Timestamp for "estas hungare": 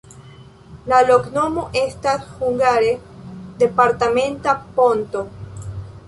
1.81-2.89